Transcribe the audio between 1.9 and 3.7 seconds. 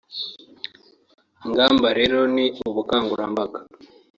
rero ni ubukanguramabaga